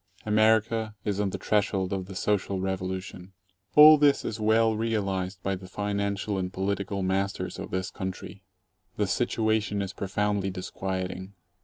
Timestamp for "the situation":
8.97-9.79